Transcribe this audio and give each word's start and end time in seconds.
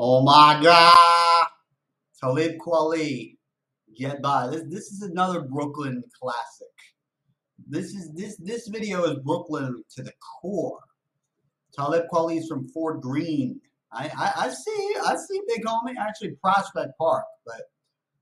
Oh 0.00 0.22
my 0.22 0.60
God. 0.62 1.46
Talib 2.20 2.52
Kweli. 2.58 3.36
Get 3.96 4.22
by. 4.22 4.46
This 4.46 4.62
this 4.68 4.92
is 4.92 5.02
another 5.02 5.40
Brooklyn 5.40 6.04
classic. 6.20 6.68
This 7.68 7.94
is 7.94 8.12
this 8.14 8.36
this 8.36 8.68
video 8.68 9.02
is 9.04 9.18
Brooklyn 9.24 9.82
to 9.96 10.04
the 10.04 10.12
core. 10.20 10.78
Talib 11.74 12.04
Kweli 12.12 12.38
is 12.38 12.46
from 12.46 12.68
Fort 12.68 13.00
Greene. 13.00 13.60
I, 13.90 14.08
I, 14.16 14.32
I 14.44 14.48
see 14.50 14.94
I 15.04 15.16
see 15.16 15.40
Big 15.48 15.64
Homie 15.64 15.96
actually 16.00 16.36
Prospect 16.40 16.96
Park, 16.96 17.24
but 17.44 17.62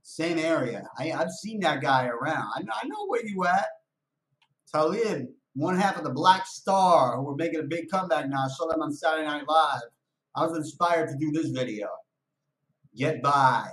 same 0.02 0.38
area. 0.38 0.88
I, 0.98 1.12
I've 1.12 1.30
seen 1.30 1.60
that 1.60 1.82
guy 1.82 2.06
around. 2.06 2.52
I 2.54 2.62
know, 2.62 2.72
I 2.82 2.86
know 2.86 3.06
where 3.08 3.26
you 3.26 3.44
at. 3.44 3.66
Talib, 4.72 5.26
one 5.54 5.76
half 5.76 5.98
of 5.98 6.04
the 6.04 6.10
Black 6.10 6.46
Star, 6.46 7.16
who 7.16 7.28
are 7.28 7.36
making 7.36 7.60
a 7.60 7.64
big 7.64 7.90
comeback 7.90 8.30
now. 8.30 8.44
I 8.44 8.48
saw 8.48 8.66
them 8.66 8.80
on 8.80 8.92
Saturday 8.92 9.26
Night 9.26 9.44
Live. 9.46 9.82
I 10.36 10.44
was 10.44 10.56
inspired 10.56 11.08
to 11.08 11.16
do 11.16 11.32
this 11.32 11.48
video. 11.48 11.88
Get 12.94 13.22
by. 13.22 13.68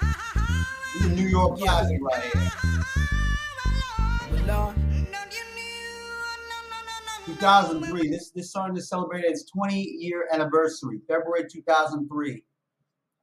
This 0.00 1.06
is 1.06 1.08
New 1.08 1.28
York 1.28 1.58
classic 1.58 1.98
right 2.02 2.22
here. 2.22 2.50
2003. 7.24 8.08
This 8.08 8.30
this 8.32 8.52
song 8.52 8.76
is 8.76 8.88
celebrated 8.88 9.30
its 9.30 9.44
20 9.50 9.80
year 9.80 10.28
anniversary, 10.32 11.00
February 11.08 11.46
2003. 11.50 12.44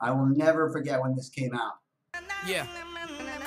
I 0.01 0.11
will 0.11 0.27
never 0.27 0.71
forget 0.71 0.99
when 1.01 1.15
this 1.15 1.29
came 1.29 1.53
out. 1.53 1.73
Yeah. 2.47 2.65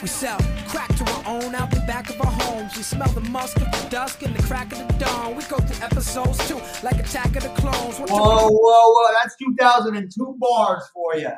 We 0.00 0.06
sell 0.06 0.38
crack 0.72 0.96
to 0.96 1.04
our 1.04 1.24
own 1.26 1.54
out 1.54 1.70
the 1.70 1.84
back 1.86 2.08
of 2.08 2.18
our 2.22 2.32
homes. 2.32 2.74
We 2.74 2.82
smell 2.82 3.08
the 3.10 3.20
musk 3.20 3.58
of 3.58 3.70
the 3.70 3.88
dusk 3.90 4.22
and 4.22 4.34
the 4.34 4.42
crack 4.42 4.72
of 4.72 4.78
the 4.78 5.04
dawn. 5.04 5.36
We 5.36 5.44
go 5.44 5.58
through 5.58 5.84
episodes 5.84 6.38
too, 6.48 6.58
like 6.82 6.96
Attack 6.98 7.36
of 7.36 7.42
the 7.42 7.50
Clones. 7.60 8.00
What 8.00 8.08
Whoa, 8.08 8.48
whoa, 8.48 8.92
whoa. 8.94 9.14
That's 9.22 9.36
2002 9.36 10.36
bars 10.38 10.82
for 10.94 11.16
you. 11.16 11.30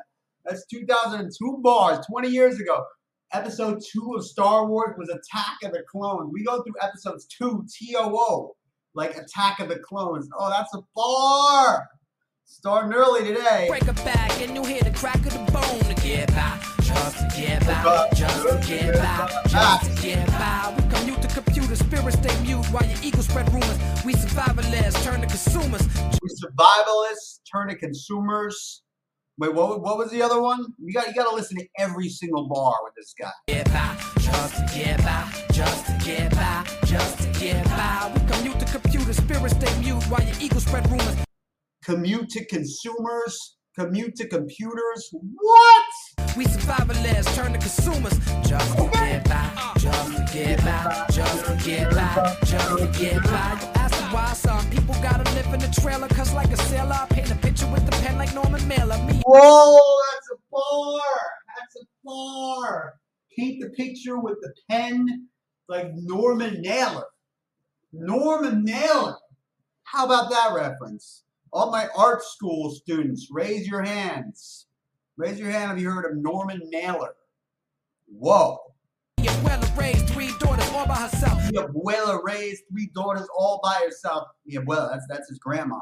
That's 0.45 0.65
2002 0.66 1.59
bars, 1.62 2.06
20 2.06 2.28
years 2.28 2.61
ago. 2.61 2.84
Episode 3.33 3.83
2 3.92 4.14
of 4.17 4.25
Star 4.25 4.69
Wars 4.69 4.94
was 4.97 5.09
Attack 5.09 5.64
of 5.64 5.72
the 5.72 5.83
Clones. 5.91 6.31
We 6.33 6.44
go 6.44 6.62
through 6.62 6.75
episodes 6.81 7.27
2, 7.37 7.66
TOO, 7.66 8.53
like 8.94 9.16
Attack 9.16 9.59
of 9.59 9.69
the 9.69 9.81
Clones. 9.81 10.28
Oh, 10.39 10.48
that's 10.48 10.72
a 10.75 10.83
bar. 10.94 11.89
Starting 12.44 12.92
early 12.92 13.25
today. 13.25 13.66
Break 13.69 13.89
a 13.89 13.94
back 13.94 14.41
and 14.41 14.55
you 14.55 14.64
hear 14.64 14.83
the 14.83 14.92
crack 14.92 15.16
of 15.27 15.33
the 15.33 15.50
bone 15.50 15.81
to 15.92 16.03
get 16.03 16.28
by. 16.28 16.64
Just 16.95 17.19
to 17.19 17.41
get 17.41 17.67
by, 17.67 18.09
just 18.14 18.48
to 18.48 18.69
get 18.69 18.95
by, 18.95 19.42
just 19.48 19.97
to 19.97 20.03
get 20.03 20.27
by. 20.28 20.75
We 20.77 20.97
commute 20.97 21.23
to 21.23 21.28
computer, 21.28 21.77
spirits 21.77 22.17
stay 22.19 22.42
mute 22.42 22.64
while 22.67 22.87
your 22.87 22.98
ego 23.03 23.20
spread 23.20 23.53
rumors. 23.53 23.78
We 24.05 24.14
survivalists 24.14 25.03
turn 25.05 25.20
to 25.20 25.27
consumers. 25.27 25.83
We 26.22 26.31
survivalists 26.42 27.41
turn 27.53 27.69
to 27.69 27.77
consumers. 27.77 28.83
Wait, 29.39 29.53
what, 29.53 29.83
what 29.83 29.98
was 29.98 30.11
the 30.12 30.22
other 30.22 30.41
one? 30.41 30.65
You 30.78 30.92
got 30.92 31.09
you 31.09 31.15
got 31.15 31.28
to 31.28 31.34
listen 31.34 31.56
to 31.59 31.67
every 31.78 32.09
single 32.09 32.48
bar 32.48 32.75
with 32.84 32.95
this 32.95 33.12
guy. 33.19 33.33
Get 33.48 33.67
by, 33.67 33.97
just 34.20 34.56
to 34.56 34.78
get 34.78 34.98
by, 34.98 35.28
just 35.53 35.87
to 35.87 35.98
get 36.05 36.31
by, 36.31 36.65
just 36.84 37.19
to 37.19 37.41
get 37.41 37.65
by. 37.65 38.12
We 38.15 38.33
commute 38.33 38.61
to 38.61 38.67
computer, 38.67 39.12
spirits 39.12 39.56
stay 39.56 39.81
mute 39.81 40.05
while 40.05 40.22
your 40.22 40.37
ego 40.41 40.59
spread 40.61 40.89
rumors. 40.89 41.17
Commute 41.84 42.28
to 42.31 42.47
consumers, 42.47 43.56
commute 43.77 44.15
to 44.17 44.28
computers. 44.28 45.11
What? 45.12 45.84
We 46.37 46.47
survivalists 46.47 47.33
turn 47.37 47.53
to 47.53 47.59
consumers. 47.59 48.19
Just 48.49 48.77
to 48.77 48.91
get 48.93 49.23
by, 49.29 49.73
just 49.79 50.17
to 50.17 50.35
get 50.35 50.59
by, 50.65 51.07
just 51.13 51.45
to 51.47 51.57
get 51.65 51.91
by, 51.93 52.37
just 52.45 52.77
to 52.77 52.87
get 52.99 53.23
by. 53.23 53.71
Ask 53.77 53.95
why 54.13 54.33
some 54.33 54.69
people 54.69 54.97
gotta 55.01 55.23
live 55.35 55.47
in 55.55 55.61
the 55.61 55.81
trailer, 55.81 56.09
cause 56.09 56.35
like 56.35 56.51
a 56.51 56.57
sailor, 56.57 56.93
I 56.93 57.07
paint 57.11 57.31
a 57.31 57.37
picture 57.37 57.69
with 57.71 57.87
the 57.87 57.93
pen 58.03 58.19
like 58.19 58.35
Norman 58.35 58.67
Mailer. 58.67 58.99
Me, 59.05 59.23
Whoa, 59.25 59.79
that's 60.12 60.31
a 60.33 60.37
bar. 60.51 61.01
That's 61.57 61.77
a 61.77 61.87
bar. 62.05 62.95
Paint 63.39 63.62
the 63.62 63.71
picture 63.71 64.19
with 64.19 64.39
the 64.41 64.53
pen 64.69 65.29
like 65.69 65.93
Norman 65.95 66.61
Mailer. 66.62 67.05
Norman 67.93 68.65
Mailer. 68.65 69.15
How 69.84 70.05
about 70.06 70.31
that 70.31 70.53
reference? 70.53 71.23
All 71.53 71.71
my 71.71 71.87
art 71.97 72.25
school 72.25 72.73
students, 72.73 73.28
raise 73.31 73.69
your 73.69 73.83
hands. 73.83 74.67
Raise 75.16 75.38
your 75.38 75.50
hand 75.50 75.70
if 75.70 75.80
you 75.80 75.88
heard 75.91 76.10
of 76.10 76.16
Norman 76.16 76.60
Mailer. 76.70 77.14
Whoa. 78.08 78.58
your 79.19 79.32
well 79.44 79.62
raised 79.76 80.08
three 80.08 80.32
daughters 80.41 80.69
all 80.70 80.86
by 80.86 80.97
herself. 80.97 81.41
Mi 81.52 81.58
abuela 81.58 82.20
raised 82.25 82.64
three 82.69 82.91
daughters 82.97 83.28
all 83.38 83.60
by 83.62 83.80
herself. 83.84 84.26
Mi 84.44 84.56
abuela, 84.56 84.91
that's 84.91 85.06
that's 85.08 85.28
his 85.28 85.38
grandma. 85.38 85.78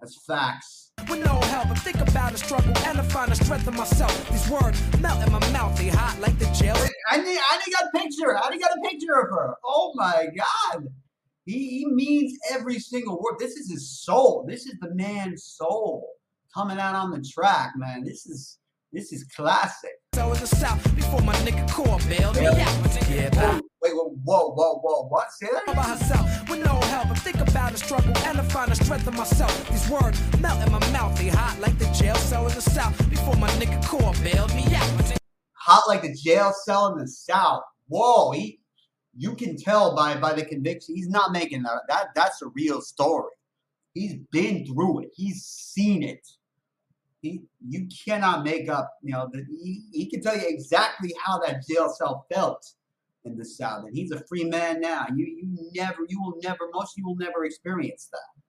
That's 0.00 0.24
facts. 0.26 0.90
With 1.08 1.24
no 1.24 1.40
help, 1.42 1.68
I 1.68 1.74
think 1.74 2.00
about 2.00 2.32
the 2.32 2.38
struggle 2.38 2.76
and 2.78 2.98
I 2.98 3.02
find 3.04 3.30
the 3.30 3.36
strength 3.36 3.68
in 3.68 3.76
myself. 3.76 4.28
These 4.28 4.50
words 4.50 4.82
melt 4.98 5.24
in 5.24 5.32
my 5.32 5.52
mouth, 5.52 5.78
they 5.78 5.86
hot 5.88 6.18
like 6.18 6.36
the 6.40 6.46
jail. 6.46 6.74
I 7.08 7.18
need 7.18 7.38
I 7.38 7.58
need 7.64 7.72
got 7.72 7.84
a 7.84 7.96
picture. 7.96 8.36
I 8.36 8.50
need 8.50 8.60
got 8.60 8.76
a 8.76 8.80
picture 8.90 9.14
of 9.14 9.30
her. 9.30 9.54
Oh 9.64 9.92
my 9.94 10.26
god. 10.36 10.88
He, 11.44 11.78
he 11.78 11.86
means 11.86 12.36
every 12.50 12.80
single 12.80 13.20
word. 13.20 13.36
This 13.38 13.52
is 13.52 13.70
his 13.70 14.02
soul. 14.02 14.44
This 14.48 14.66
is 14.66 14.74
the 14.80 14.92
man's 14.92 15.44
soul 15.44 16.08
coming 16.52 16.78
out 16.78 16.96
on 16.96 17.12
the 17.12 17.20
track, 17.20 17.74
man. 17.76 18.02
This 18.02 18.26
is 18.26 18.58
this 18.92 19.12
is 19.12 19.24
classic. 19.34 19.92
So 20.14 20.32
in 20.32 20.38
the 20.38 20.46
south, 20.46 20.94
before 20.94 21.22
my 21.22 21.34
nigga 21.36 21.70
core 21.70 21.98
bailed 22.08 22.36
me 22.36 22.46
out. 22.46 22.58
Yeah, 23.08 23.30
by 23.30 23.60
Wait, 23.82 23.92
whoa, 23.94 24.14
whoa, 24.22 24.52
whoa, 24.52 24.78
whoa, 24.80 25.08
what? 25.08 25.32
Say 25.32 25.48
that 25.50 25.74
by 25.74 25.82
herself 25.82 26.48
with 26.48 26.64
no 26.64 26.78
help. 26.82 27.06
I 27.06 27.14
think 27.14 27.40
about 27.40 27.72
the 27.72 27.78
struggle 27.78 28.16
and 28.18 28.38
I 28.38 28.42
find 28.44 28.70
the 28.70 28.76
strength 28.76 29.08
in 29.08 29.16
myself. 29.16 29.68
These 29.70 29.88
words 29.88 30.20
melt 30.40 30.64
in 30.64 30.70
my 30.70 30.78
mouth, 30.92 31.16
they 31.18 31.28
hot 31.28 31.58
like 31.58 31.78
the 31.78 31.86
jail 31.86 32.14
cell 32.16 32.46
in 32.46 32.54
the 32.54 32.60
south. 32.60 32.96
Before 33.08 33.34
my 33.36 33.48
nigga 33.52 33.84
core 33.86 34.12
bailed 34.22 34.54
me 34.54 34.64
out. 34.74 35.18
Hot 35.54 35.84
like 35.88 36.02
the 36.02 36.14
jail 36.14 36.52
cell 36.64 36.92
in 36.92 36.98
the 36.98 37.08
south. 37.08 37.62
Whoa, 37.88 38.32
he 38.32 38.60
you 39.16 39.34
can 39.34 39.56
tell 39.56 39.96
by 39.96 40.16
by 40.16 40.34
the 40.34 40.44
conviction. 40.44 40.94
He's 40.94 41.08
not 41.08 41.32
making 41.32 41.62
that. 41.62 41.80
That 41.88 42.08
that's 42.14 42.42
a 42.42 42.48
real 42.48 42.82
story. 42.82 43.32
He's 43.94 44.16
been 44.30 44.66
through 44.66 45.00
it. 45.00 45.08
He's 45.14 45.42
seen 45.44 46.02
it. 46.02 46.26
He, 47.22 47.42
you 47.66 47.88
cannot 48.04 48.44
make 48.44 48.68
up. 48.68 48.94
You 49.02 49.12
know, 49.12 49.28
the, 49.32 49.46
he, 49.48 49.84
he 49.92 50.06
can 50.10 50.20
tell 50.20 50.36
you 50.36 50.44
exactly 50.46 51.14
how 51.24 51.38
that 51.38 51.64
jail 51.66 51.88
cell 51.88 52.26
felt 52.32 52.66
in 53.24 53.38
the 53.38 53.44
South, 53.44 53.84
and 53.84 53.96
he's 53.96 54.10
a 54.10 54.22
free 54.26 54.44
man 54.44 54.80
now. 54.80 55.06
You 55.14 55.24
you 55.24 55.70
never, 55.74 55.98
you 56.08 56.20
will 56.20 56.34
never, 56.42 56.68
most 56.74 56.94
of 56.94 56.98
you 56.98 57.06
will 57.06 57.16
never 57.16 57.44
experience 57.44 58.08
that. 58.10 58.42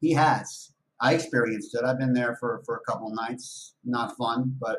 He 0.00 0.12
has. 0.12 0.72
I 1.00 1.14
experienced 1.14 1.74
it. 1.74 1.84
I've 1.84 1.98
been 1.98 2.12
there 2.12 2.36
for 2.38 2.62
for 2.66 2.76
a 2.76 2.80
couple 2.80 3.08
nights. 3.14 3.74
Not 3.84 4.14
fun, 4.16 4.54
but 4.60 4.78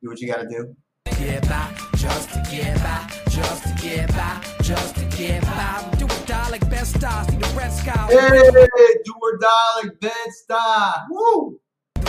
do 0.00 0.08
what 0.08 0.20
you 0.20 0.28
got 0.28 0.42
to 0.42 0.48
do. 0.48 0.76
Get 1.18 1.42
by, 1.48 1.74
just 1.96 2.30
to 2.30 2.46
get 2.50 2.78
by, 2.78 3.10
just 3.28 3.64
to 3.64 3.74
get 3.82 4.08
by, 4.10 4.40
just 4.62 4.94
to 4.94 5.04
get 5.16 5.42
by. 5.42 5.96
Do 5.98 6.04
or 6.04 6.26
die 6.26 6.50
like 6.50 6.68
Bed 6.70 6.84
Stuy, 6.84 7.30
see 7.30 7.36
the 7.36 7.54
red 7.56 7.72
sky. 7.72 8.06
Hey, 8.08 8.94
do 9.04 9.14
or 9.20 9.38
die 9.38 9.80
like 9.82 10.00
Bed 10.00 10.12
Stuy. 10.48 11.06
Woo! 11.10 11.60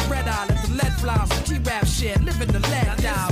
The 0.06 0.12
red 0.12 0.28
eye, 0.28 0.46
let 0.48 0.62
the 0.62 0.74
lead 0.74 0.94
fly, 1.00 1.26
some 1.26 1.44
G-rap 1.46 1.88
shit, 1.88 2.22
living 2.22 2.50
the 2.50 2.60
lead 2.60 2.98
die. 3.02 3.32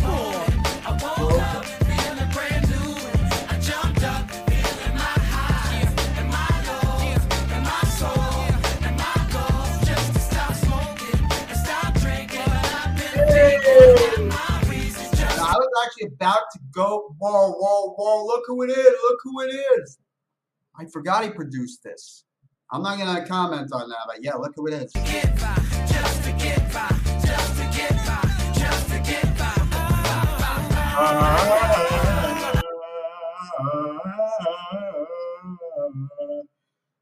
I 0.85 0.91
woke 0.91 1.39
up 1.39 1.65
feeling 1.85 2.31
brand 2.33 2.67
new. 2.67 2.97
I 3.47 3.59
jumped 3.59 4.01
up 4.03 4.31
feeling 4.49 4.95
my 4.97 5.17
high 5.29 5.85
and 6.17 6.29
my 6.33 6.49
lows 6.65 7.21
and 7.53 7.63
my 7.63 7.83
soul 7.93 8.33
and 8.87 8.97
my 8.97 9.17
goals. 9.29 9.85
Just 9.85 10.13
to 10.13 10.19
stop 10.19 10.53
smoking 10.55 11.21
and 11.49 11.57
stop 11.59 11.93
drinking. 12.01 12.41
I've 12.41 12.97
been 12.97 13.21
thinking 13.27 14.27
my 14.29 14.63
reasons 14.67 15.11
just 15.11 15.39
I 15.39 15.53
was 15.53 15.69
actually 15.85 16.07
about 16.15 16.41
to 16.53 16.59
go. 16.71 17.13
Whoa, 17.19 17.51
whoa, 17.51 17.93
whoa! 17.93 18.25
Look 18.25 18.45
who 18.47 18.63
it 18.63 18.71
is! 18.71 18.93
Look 19.03 19.19
who 19.23 19.41
it 19.41 19.53
is! 19.53 19.99
I 20.75 20.85
forgot 20.85 21.23
he 21.23 21.29
produced 21.29 21.83
this. 21.83 22.23
I'm 22.71 22.81
not 22.81 22.97
gonna 22.97 23.25
comment 23.25 23.71
on 23.71 23.89
that, 23.89 23.97
but 24.07 24.23
yeah, 24.23 24.35
look 24.35 24.53
who 24.55 24.67
it 24.67 24.73
is. 24.73 24.91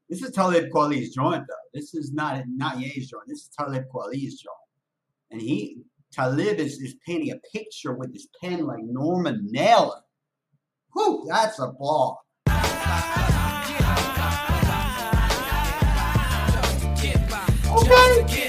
This 0.08 0.22
is 0.22 0.32
Talib 0.32 0.70
Kweli's 0.70 1.14
joint, 1.14 1.44
though. 1.48 1.54
This 1.72 1.94
is 1.94 2.12
not 2.12 2.42
not 2.48 2.78
Ye's 2.78 3.08
joint. 3.08 3.24
This 3.26 3.42
is 3.42 3.48
Talib 3.56 3.84
Kweli's 3.94 4.40
joint, 4.40 4.56
and 5.30 5.40
he 5.40 5.78
Talib 6.12 6.58
is, 6.58 6.78
is 6.80 6.96
painting 7.06 7.32
a 7.32 7.56
picture 7.56 7.94
with 7.94 8.12
his 8.12 8.28
pen 8.40 8.66
like 8.66 8.84
Norman 8.84 9.48
Mailer. 9.50 10.02
Whew, 10.92 11.24
that's 11.28 11.58
a 11.58 11.68
ball. 11.68 12.22
Okay. 17.74 18.48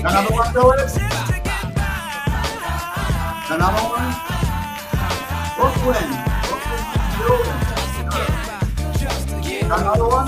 Another 0.00 0.34
one, 0.34 0.52
Philip? 0.52 0.80
Another 3.50 3.82
one? 3.88 4.10
Brooklyn. 5.56 6.08
Brooklyn. 7.16 7.60
Another 9.64 10.08
one? 10.08 10.26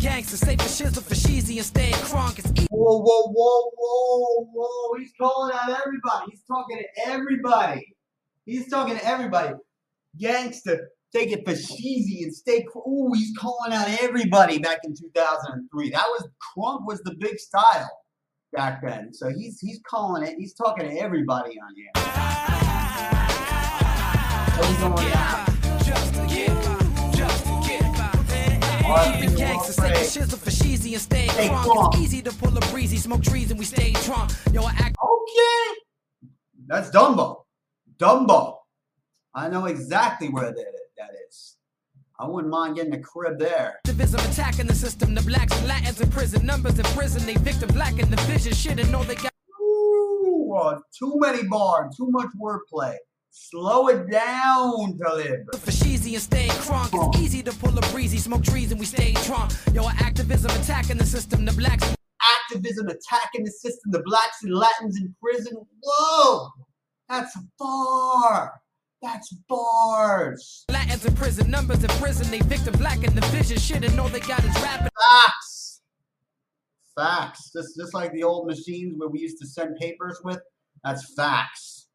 Gangsta, 0.00 0.36
say 0.36 0.56
for 0.56 0.64
shizzle 0.64 1.02
for 1.02 1.14
sheezy 1.14 1.56
and 1.56 1.66
stay 1.66 1.92
crunk. 1.92 2.40
Whoa, 2.70 3.00
whoa, 3.00 3.32
whoa, 3.32 3.70
whoa, 3.76 4.44
whoa. 4.52 4.98
He's 4.98 5.12
calling 5.20 5.54
out 5.54 5.70
everybody. 5.86 6.30
He's 6.30 6.42
talking 6.42 6.78
to 6.78 6.86
everybody. 7.06 7.94
He's 8.44 8.68
talking 8.68 8.96
to 8.96 9.04
everybody. 9.06 9.54
Gangster, 10.18 10.90
take 11.12 11.32
it 11.32 11.44
for 11.44 11.54
cheesy 11.54 12.24
and 12.24 12.34
stay. 12.34 12.62
cr- 12.62 12.78
Ooh, 12.88 13.10
he's 13.14 13.36
calling 13.38 13.72
out 13.72 13.88
everybody 14.00 14.58
back 14.58 14.78
in 14.84 14.94
2003. 14.94 15.90
That 15.90 16.04
was 16.08 16.28
crunk 16.56 16.86
was 16.86 17.00
the 17.02 17.14
big 17.18 17.38
style 17.38 17.90
back 18.52 18.82
then. 18.82 19.12
So 19.12 19.30
he's 19.30 19.60
he's 19.60 19.80
calling 19.88 20.22
it. 20.22 20.36
He's 20.38 20.54
talking 20.54 20.88
to 20.88 20.96
everybody 20.98 21.58
on 21.58 21.74
here. 21.74 21.90
Easy 31.96 32.22
to 32.22 32.32
pull 32.32 32.56
a 32.56 32.60
breezy, 32.72 32.96
smoke 32.96 33.22
trees 33.22 33.50
and 33.50 33.58
we 33.58 33.64
stay 33.64 33.92
drunk. 34.04 34.32
Yo, 34.52 34.66
act 34.66 34.96
Okay. 35.02 35.80
That's 36.66 36.90
Dumbo. 36.90 37.44
Dumbo. 37.98 38.56
I 39.34 39.48
know 39.48 39.66
exactly 39.66 40.28
where 40.28 40.52
that 40.52 40.79
that 41.00 41.14
is. 41.28 41.56
I 42.18 42.26
wouldn't 42.28 42.52
mind 42.52 42.76
getting 42.76 42.94
a 42.94 43.00
crib 43.00 43.38
there. 43.38 43.80
Activism 43.86 44.20
attacking 44.30 44.66
the 44.66 44.74
system. 44.74 45.14
The 45.14 45.22
blacks 45.22 45.56
and 45.58 45.66
Latins 45.66 46.00
in 46.00 46.10
prison. 46.10 46.44
Numbers 46.44 46.78
in 46.78 46.84
prison. 46.96 47.24
They 47.24 47.34
victim 47.34 47.70
black 47.70 47.98
in 47.98 48.10
the 48.10 48.18
vision. 48.28 48.52
Shit 48.52 48.78
and 48.78 48.92
know 48.92 49.02
they 49.04 49.14
got 49.14 49.32
Ooh, 49.62 50.54
uh, 50.54 50.78
too 50.96 51.14
many 51.16 51.44
bars, 51.48 51.96
too 51.96 52.10
much 52.10 52.28
wordplay. 52.38 52.96
Slow 53.30 53.88
it 53.88 54.10
down, 54.10 54.98
Talib. 54.98 55.46
for 55.54 55.70
sheezy 55.70 56.12
and 56.14 56.22
stay 56.22 56.48
crunk. 56.48 56.90
It's 56.92 57.18
easy 57.20 57.42
to 57.44 57.52
pull 57.52 57.76
a 57.78 57.80
breezy, 57.92 58.18
smoke 58.18 58.42
trees 58.42 58.70
and 58.70 58.78
we 58.80 58.86
stay 58.86 59.12
drunk. 59.24 59.52
Yo, 59.72 59.88
activism 59.88 60.50
attacking 60.60 60.98
the 60.98 61.06
system. 61.06 61.44
The 61.44 61.52
blacks 61.52 61.94
Activism 62.50 62.88
attacking 62.88 63.44
the 63.44 63.50
system, 63.50 63.92
the 63.92 64.02
blacks 64.02 64.42
and 64.42 64.52
Latins 64.52 65.00
in 65.00 65.14
prison. 65.22 65.56
Whoa, 65.82 66.50
that's 67.08 67.34
a 67.36 67.40
bar. 67.58 68.59
That's 69.02 69.32
bars. 69.48 70.64
Latins 70.70 71.04
in 71.06 71.14
prison. 71.14 71.50
Numbers 71.50 71.82
in 71.82 71.90
prison. 71.90 72.30
They 72.30 72.40
victim 72.40 72.74
black 72.74 73.02
in 73.02 73.14
the 73.14 73.22
vision. 73.28 73.58
Shit 73.58 73.84
and 73.84 73.96
know 73.96 74.08
they 74.08 74.20
got 74.20 74.44
is 74.44 74.54
rapping. 74.62 74.88
Facts. 75.10 75.80
Facts. 76.96 77.50
Just 77.52 77.76
just 77.76 77.94
like 77.94 78.12
the 78.12 78.24
old 78.24 78.46
machines 78.46 78.94
where 78.98 79.08
we 79.08 79.20
used 79.20 79.38
to 79.38 79.46
send 79.46 79.76
papers 79.76 80.20
with. 80.24 80.40
That's 80.84 81.14
facts. 81.14 81.88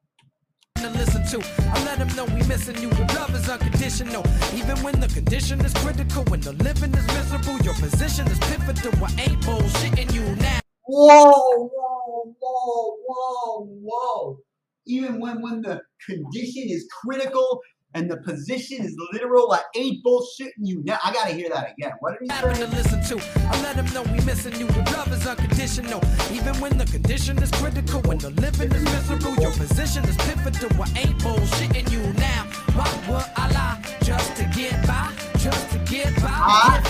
to 0.77 0.89
listen 0.89 1.25
to. 1.27 1.47
I 1.73 1.85
let 1.85 1.99
them 1.99 2.09
know 2.15 2.25
we 2.25 2.43
missing 2.47 2.81
you. 2.81 2.89
Love 3.15 3.35
is 3.35 3.49
unconditional. 3.49 4.23
Even 4.53 4.77
when 4.83 4.99
the 4.99 5.07
condition 5.07 5.61
is 5.65 5.73
critical, 5.75 6.23
when 6.25 6.41
the 6.41 6.53
living 6.53 6.93
is 6.93 7.07
miserable, 7.07 7.57
your 7.59 7.75
position 7.75 8.27
is 8.27 8.39
pivotal. 8.39 8.93
I 9.05 9.11
ain't 9.21 9.41
bullshitting 9.43 10.13
you 10.13 10.35
now. 10.37 10.59
Whoa, 10.87 11.69
whoa, 11.73 12.35
whoa, 12.39 12.97
whoa, 13.07 13.65
whoa. 13.83 14.39
Even 14.87 15.19
when 15.19 15.41
when 15.41 15.61
the 15.61 15.81
condition 16.05 16.63
is 16.67 16.87
critical 17.01 17.59
and 17.93 18.11
the 18.11 18.17
position 18.17 18.83
is 18.85 18.95
literal, 19.13 19.51
I 19.53 19.61
ain't 19.75 20.03
bullshitting 20.05 20.49
you. 20.57 20.81
Now 20.83 20.99
I 21.03 21.13
gotta 21.13 21.33
hear 21.33 21.49
that 21.49 21.71
again. 21.77 21.93
What 21.99 22.11
did 22.19 22.27
he 22.29 22.33
Having 22.33 22.55
say? 22.55 22.65
to 22.65 22.71
listen 22.75 23.17
to. 23.19 23.25
I 23.47 23.61
let 23.63 23.75
them 23.77 23.85
know 23.93 24.03
we 24.11 24.19
missing 24.25 24.55
you. 24.59 24.67
The 24.67 24.83
love 24.91 25.11
is 25.13 25.25
unconditional. 25.25 26.01
Even 26.31 26.59
when 26.59 26.77
the 26.77 26.85
condition 26.85 27.41
is 27.41 27.49
critical, 27.51 28.01
when 28.01 28.17
the 28.17 28.31
living 28.31 28.71
is 28.73 28.83
miserable, 28.83 29.35
your 29.41 29.51
position 29.53 30.03
is 30.05 30.17
pivotal. 30.17 30.69
I 30.83 30.89
ain't 30.99 31.17
bullshitting 31.19 31.89
you 31.91 32.01
now. 32.19 32.43
Why 32.75 32.91
would 33.09 33.25
I 33.37 33.51
lie? 33.51 33.81
Just 34.03 34.35
to 34.37 34.43
get 34.55 34.85
by, 34.85 35.11
just 35.37 35.71
to 35.71 35.79
get 35.79 36.13
by, 36.17 36.27
Ah. 36.29 36.81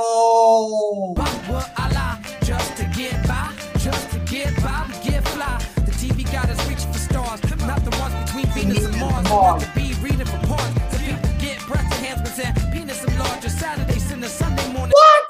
Whoa. 0.00 1.12
why 1.14 1.32
would 1.50 1.64
I 1.76 1.90
lie? 1.92 2.18
Just 2.44 2.76
to 2.76 2.84
get 2.96 3.26
by, 3.26 3.52
just 3.78 4.10
to 4.12 4.18
get 4.20 4.54
by, 4.62 4.86
we 4.88 5.10
get 5.10 5.26
fly. 5.28 5.58
The 5.86 5.90
TV 5.90 6.22
got 6.32 6.48
us 6.48 6.60
reaching 6.68 6.92
for 6.92 6.98
stars, 7.00 7.40
not 7.66 7.82
the 7.84 7.90
ones 7.98 8.14
between 8.24 8.46
Venus 8.54 8.84
and 8.84 8.96
Mars. 9.00 9.28
Ones 9.28 9.64
to 9.64 9.70
be 9.74 9.94
reading 10.00 10.24
from 10.26 10.40
parts. 10.42 10.74
The 10.92 10.98
people 10.98 11.30
get 11.40 11.58
breast 11.66 11.90
enhancements 11.98 12.38
and 12.38 12.72
penis 12.72 13.04
enlarger. 13.04 13.50
Saturdays 13.50 14.12
and 14.12 14.22
the 14.22 14.28
Sunday 14.28 14.68
morning. 14.72 14.92
What? 14.94 15.28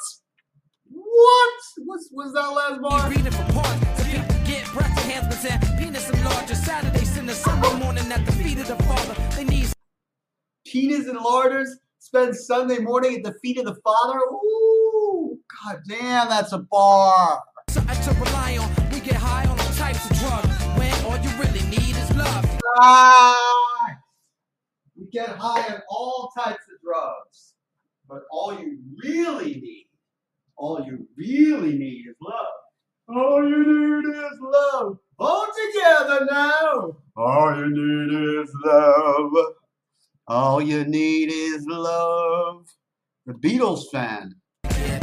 What? 0.92 1.54
What's 1.86 2.08
was 2.12 2.32
that 2.34 2.48
last 2.58 2.76
Be 2.76 2.82
bar? 2.82 3.08
reading 3.10 3.32
from 3.32 3.46
parts. 3.54 3.80
The 3.96 4.04
people 4.04 4.36
get 4.44 4.66
breast 4.74 4.98
enhancements 5.04 5.44
and 5.46 5.78
penis 5.78 6.10
enlarger. 6.10 6.54
Saturdays 6.56 7.16
and 7.16 7.26
the 7.28 7.34
Sunday 7.34 7.74
morning 7.78 8.12
at 8.12 8.26
the 8.26 8.32
feet 8.32 8.58
of 8.58 8.68
the 8.68 8.76
Father. 8.84 9.14
They 9.34 9.44
need 9.44 9.68
Penis 10.66 11.06
and 11.08 11.18
larders 11.18 11.70
spend 12.08 12.34
Sunday 12.34 12.78
morning 12.78 13.16
at 13.16 13.22
the 13.22 13.38
feet 13.40 13.58
of 13.58 13.66
the 13.66 13.74
Father. 13.84 14.18
Ooh, 14.18 15.38
god 15.62 15.82
damn, 15.86 16.28
that's 16.30 16.52
a 16.52 16.58
bar. 16.58 17.42
to 17.66 18.16
rely 18.18 18.56
on. 18.56 18.90
We 18.90 19.00
get 19.00 19.16
high 19.16 19.44
on 19.44 19.60
all 19.60 19.72
types 19.74 20.10
of 20.10 20.18
drugs 20.18 20.48
when 20.78 21.04
all 21.04 21.18
you 21.18 21.28
really 21.38 21.60
need 21.68 21.94
is 21.94 22.16
love. 22.16 22.58
Ah, 22.78 23.98
we 24.96 25.06
get 25.12 25.28
high 25.28 25.68
on 25.68 25.82
all 25.90 26.32
types 26.34 26.64
of 26.72 26.80
drugs, 26.82 27.52
but 28.08 28.22
all 28.30 28.58
you 28.58 28.78
really 29.04 29.60
need, 29.60 29.88
all 30.56 30.82
you 30.86 31.06
really 31.14 31.76
need 31.76 32.06
is 32.08 32.16
love. 32.22 33.14
All 33.14 33.46
you 33.46 34.02
need 34.02 34.16
is 34.16 34.38
love. 34.40 34.98
All 35.18 35.46
together 35.46 36.26
now. 36.30 36.96
All 37.18 37.54
you 37.54 37.68
need 37.68 38.42
is 38.42 38.54
love. 38.64 39.32
All 40.30 40.60
you 40.60 40.84
need 40.84 41.32
is 41.32 41.64
love. 41.66 42.66
The 43.24 43.32
Beatles 43.32 43.84
fan. 43.90 44.34
Can't 44.62 45.02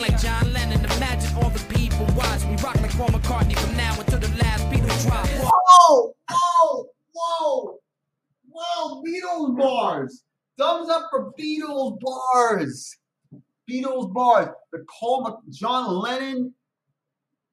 like 0.00 0.18
John 0.18 0.52
Lennon. 0.54 0.82
Imagine 0.86 1.36
all 1.36 1.50
the 1.50 1.62
people 1.68 2.06
watch 2.16 2.42
rock 2.62 2.80
like 2.80 2.92
Paul 2.92 3.08
McCartney 3.08 3.58
from 3.58 3.76
now 3.76 4.00
until 4.00 4.18
the 4.18 4.28
last 4.42 4.64
Beatles 4.70 5.06
drop. 5.06 5.26
Whoa, 5.28 6.14
whoa, 6.30 6.86
whoa, 7.12 7.78
whoa, 8.48 9.02
Beatles 9.02 9.58
bars. 9.58 10.22
Thumbs 10.56 10.88
up 10.88 11.08
for 11.10 11.34
Beatles 11.38 11.98
bars. 12.00 12.96
Beatles 13.70 14.14
bars. 14.14 14.48
The 14.72 14.82
Paul 14.98 15.42
John 15.50 15.94
Lennon. 15.94 16.54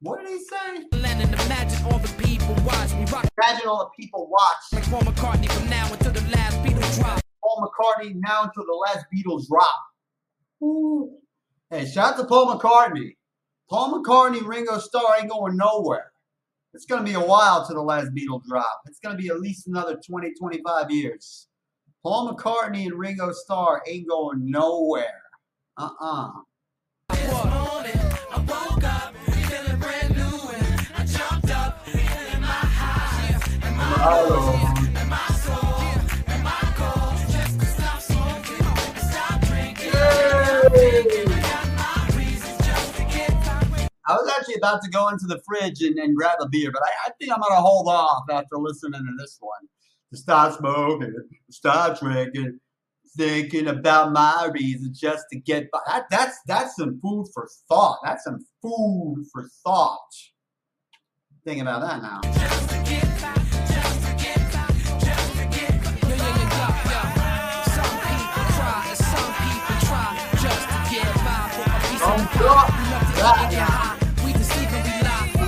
What 0.04 0.20
did 0.20 0.28
he 0.28 0.40
say? 0.44 0.84
Imagine 0.92 1.86
all 1.86 1.98
the 1.98 2.14
people 2.22 2.54
watch 2.66 2.94
me 2.94 3.06
rock 3.06 3.26
Imagine 3.38 3.68
all 3.70 3.86
the 3.86 4.04
people 4.04 4.28
watch 4.30 4.74
like 4.74 4.84
Paul 4.90 5.00
McCartney 5.00 5.50
from 5.50 5.70
now 5.70 5.90
until 5.94 6.12
the 6.12 6.20
last 6.36 6.58
Beatles 6.58 7.00
drop. 7.00 7.22
Paul 7.42 7.72
McCartney 7.72 8.14
now 8.16 8.44
until 8.44 8.66
the 8.66 8.74
last 8.74 9.06
Beatles 9.16 9.48
drop. 9.48 9.80
Ooh. 10.62 11.10
Hey, 11.70 11.86
shout 11.86 12.16
out 12.16 12.18
to 12.18 12.26
Paul 12.26 12.60
McCartney. 12.60 13.16
Paul 13.70 14.04
McCartney, 14.04 14.46
Ringo 14.46 14.78
Starr 14.78 15.20
ain't 15.22 15.32
going 15.32 15.56
nowhere. 15.56 16.12
It's 16.74 16.86
going 16.86 17.06
to 17.06 17.10
be 17.10 17.16
a 17.16 17.26
while 17.26 17.66
to 17.66 17.74
the 17.74 17.82
last 17.82 18.10
Beatles 18.14 18.44
drop. 18.46 18.82
It's 18.88 19.00
going 19.00 19.16
to 19.16 19.22
be 19.22 19.30
at 19.30 19.40
least 19.40 19.68
another 19.68 19.96
20, 20.06 20.34
25 20.38 20.92
years. 20.92 21.48
Paul 22.04 22.36
McCartney 22.36 22.88
and 22.88 23.00
Ringo 23.00 23.32
Starr 23.32 23.82
ain't 23.88 24.10
going 24.10 24.52
nowhere. 24.52 25.22
Uh-uh. 25.78 26.32
I 34.06 34.18
was 44.10 44.30
actually 44.38 44.56
about 44.56 44.82
to 44.84 44.90
go 44.90 45.08
into 45.08 45.26
the 45.26 45.42
fridge 45.48 45.82
and, 45.84 45.98
and 45.98 46.18
grab 46.18 46.40
a 46.42 46.50
beer, 46.50 46.70
but 46.74 46.82
I, 46.84 46.90
I 47.08 47.12
think 47.18 47.32
I'm 47.32 47.40
going 47.40 47.54
to 47.54 47.62
hold 47.62 47.88
off 47.88 48.24
after 48.30 48.58
listening 48.58 49.00
to 49.00 49.12
this 49.18 49.38
one. 49.40 49.62
To 50.12 50.18
stop 50.18 50.58
smoking, 50.58 51.16
stop 51.50 51.98
drinking, 51.98 52.60
thinking 53.16 53.68
about 53.68 54.12
my 54.12 54.50
reasons 54.54 55.00
just 55.00 55.24
to 55.32 55.40
get 55.40 55.72
by. 55.72 55.80
That, 55.88 56.08
that's, 56.12 56.38
that's 56.46 56.76
some 56.76 57.00
food 57.00 57.28
for 57.34 57.48
thought. 57.70 58.00
That's 58.04 58.26
some 58.26 58.40
food 58.62 59.24
for 59.32 59.48
thought. 59.64 59.98
Think 61.46 61.62
about 61.62 61.82
that 61.82 62.02
now. 62.02 63.43
We. 73.24 73.70
We 74.26 74.34
we 74.34 74.44
lie. 75.02 75.32
We 75.40 75.48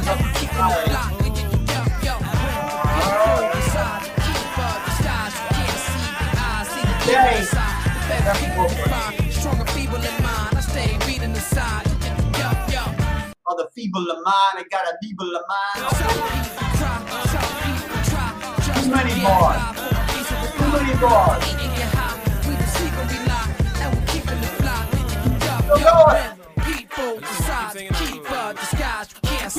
of 15.35 15.43
mind. 15.49 15.91
Too 18.63 18.89
many 18.89 19.21
bars. 19.21 19.61
Too 20.57 20.71
many 20.71 20.93
bars. 21.01 21.64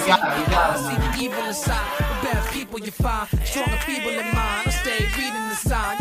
See 0.07 0.13
the 0.13 1.17
evil 1.21 1.45
inside. 1.45 1.99
The 2.23 2.49
people 2.53 2.79
you 2.79 2.93
find, 2.93 3.29
in 3.33 4.35
mind. 4.35 4.69
I 4.69 4.71
stay 4.71 5.05
reading 5.17 5.49
the 5.49 5.57
sign. 5.57 5.99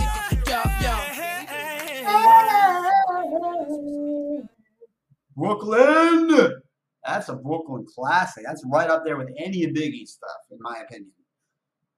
Brooklyn. 5.36 6.62
That's 7.04 7.30
a 7.30 7.36
Brooklyn 7.36 7.88
classic. 7.96 8.44
That's 8.46 8.64
right 8.72 8.92
up 8.92 9.06
there 9.06 9.18
with 9.18 9.30
any 9.40 9.64
of 9.64 9.72
Biggie's 9.72 10.12
stuff, 10.12 10.38
in 10.52 10.60
my 10.62 10.84
opinion. 10.88 11.12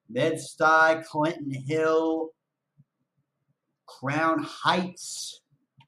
Bed 0.09 0.35
Stuy, 0.35 1.03
Clinton 1.05 1.51
Hill, 1.67 2.29
Crown 3.85 4.43
Heights, 4.43 5.41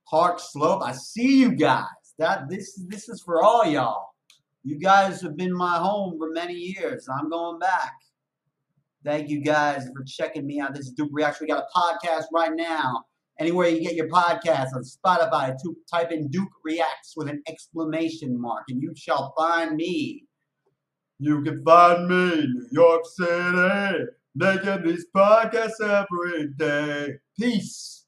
Park 0.06 0.42
Slope. 0.42 0.84
I 0.84 0.92
see 0.92 1.40
you 1.40 1.52
guys. 1.54 1.86
That 2.18 2.50
this 2.50 2.78
this 2.90 3.08
is 3.08 3.22
for 3.22 3.42
all 3.42 3.66
y'all. 3.66 4.09
You 4.64 4.78
guys 4.78 5.22
have 5.22 5.38
been 5.38 5.56
my 5.56 5.78
home 5.78 6.18
for 6.18 6.32
many 6.32 6.54
years. 6.54 7.08
I'm 7.08 7.30
going 7.30 7.60
back. 7.60 7.94
Thank 9.06 9.30
you 9.30 9.42
guys 9.42 9.88
for 9.96 10.04
checking 10.04 10.46
me 10.46 10.60
out. 10.60 10.74
This 10.74 10.88
is 10.88 10.92
Duke 10.92 11.10
Reaction. 11.14 11.48
We 11.48 11.54
got 11.54 11.64
a 11.64 11.80
podcast 11.80 12.26
right 12.34 12.52
now. 12.54 13.06
Anywhere 13.40 13.70
you 13.70 13.82
get 13.82 13.96
your 13.96 14.10
podcast 14.10 14.74
on 14.76 14.84
Spotify, 14.84 15.56
type 15.90 16.12
in 16.12 16.28
Duke 16.28 16.50
Reacts 16.66 17.14
with 17.16 17.30
an 17.30 17.42
exclamation 17.48 18.40
mark, 18.40 18.66
and 18.68 18.82
you 18.82 18.94
shall 18.98 19.34
find 19.38 19.78
me. 19.78 20.26
You 21.20 21.42
can 21.42 21.64
find 21.64 22.10
me 22.10 22.34
in 22.34 22.54
New 22.54 22.68
York 22.72 23.04
City, 23.06 24.06
making 24.36 24.84
these 24.84 25.06
podcasts 25.16 25.80
every 25.82 26.50
day. 26.58 27.14
Peace. 27.40 27.99